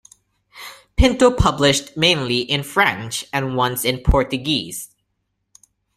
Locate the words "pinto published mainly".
0.95-2.39